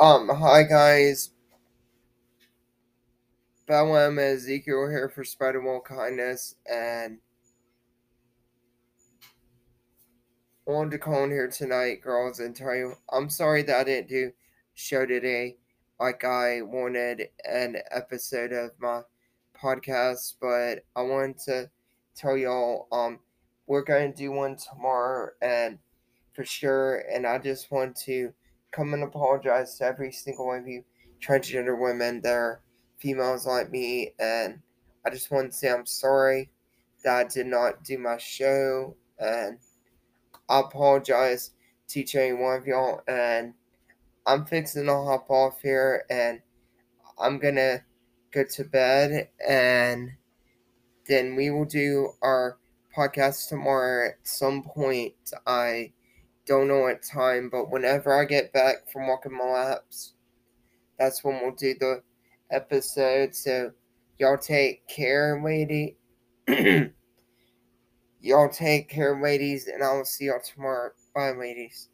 Um, 0.00 0.28
hi 0.28 0.62
guys. 0.62 1.30
Bella 3.66 4.08
and 4.08 4.16
Ezekiel 4.16 4.88
here 4.88 5.08
for 5.08 5.24
Spider 5.24 5.60
Wall 5.60 5.80
Kindness, 5.80 6.54
and 6.72 7.18
I 10.68 10.70
wanted 10.70 10.92
to 10.92 10.98
call 10.98 11.24
in 11.24 11.30
here 11.30 11.48
tonight, 11.48 12.00
girls, 12.00 12.38
and 12.38 12.54
tell 12.54 12.76
you 12.76 12.94
I'm 13.10 13.28
sorry 13.28 13.64
that 13.64 13.80
I 13.80 13.82
didn't 13.82 14.08
do 14.08 14.30
show 14.74 15.04
today 15.04 15.56
like 15.98 16.22
I 16.22 16.62
wanted 16.62 17.30
an 17.44 17.78
episode 17.90 18.52
of 18.52 18.70
my 18.78 19.00
podcast, 19.60 20.34
but 20.40 20.84
I 20.94 21.02
wanted 21.02 21.38
to 21.46 21.70
tell 22.14 22.36
y'all 22.36 22.86
um 22.92 23.18
we're 23.66 23.82
gonna 23.82 24.14
do 24.14 24.30
one 24.30 24.54
tomorrow 24.54 25.30
and 25.42 25.80
for 26.34 26.44
sure, 26.44 27.02
and 27.12 27.26
I 27.26 27.38
just 27.38 27.72
want 27.72 27.96
to 28.02 28.32
come 28.72 28.94
and 28.94 29.02
apologize 29.02 29.76
to 29.78 29.84
every 29.84 30.12
single 30.12 30.46
one 30.46 30.60
of 30.60 30.68
you 30.68 30.84
transgender 31.20 31.80
women 31.80 32.20
that 32.22 32.32
are 32.32 32.62
females 32.98 33.46
like 33.46 33.70
me. 33.70 34.12
And 34.18 34.60
I 35.06 35.10
just 35.10 35.30
want 35.30 35.50
to 35.50 35.56
say 35.56 35.70
I'm 35.70 35.86
sorry 35.86 36.50
that 37.04 37.16
I 37.16 37.24
did 37.24 37.46
not 37.46 37.84
do 37.84 37.98
my 37.98 38.18
show. 38.18 38.96
And 39.18 39.58
I 40.48 40.60
apologize 40.60 41.52
to 41.88 42.00
each 42.00 42.14
and 42.14 42.40
one 42.40 42.56
of 42.56 42.66
y'all. 42.66 43.00
And 43.08 43.54
I'm 44.26 44.44
fixing 44.44 44.86
to 44.86 44.92
hop 44.92 45.30
off 45.30 45.60
here 45.62 46.04
and 46.10 46.40
I'm 47.18 47.38
going 47.38 47.56
to 47.56 47.82
go 48.32 48.44
to 48.44 48.64
bed. 48.64 49.28
And 49.46 50.10
then 51.06 51.34
we 51.34 51.50
will 51.50 51.64
do 51.64 52.10
our 52.22 52.58
podcast 52.96 53.48
tomorrow 53.48 54.08
at 54.08 54.18
some 54.22 54.62
point. 54.62 55.14
I 55.46 55.92
don't 56.48 56.66
know 56.66 56.80
what 56.80 57.02
time, 57.02 57.50
but 57.50 57.70
whenever 57.70 58.18
I 58.18 58.24
get 58.24 58.52
back 58.52 58.90
from 58.90 59.06
walking 59.06 59.36
my 59.36 59.44
laps, 59.44 60.14
that's 60.98 61.22
when 61.22 61.40
we'll 61.42 61.54
do 61.54 61.74
the 61.78 62.02
episode. 62.50 63.34
So 63.34 63.70
y'all 64.18 64.38
take 64.38 64.88
care, 64.88 65.40
lady. 65.44 65.98
y'all 68.20 68.48
take 68.48 68.88
care, 68.88 69.20
ladies, 69.20 69.68
and 69.68 69.84
I 69.84 69.92
will 69.92 70.06
see 70.06 70.24
y'all 70.26 70.40
tomorrow. 70.40 70.90
Bye, 71.14 71.32
ladies. 71.32 71.90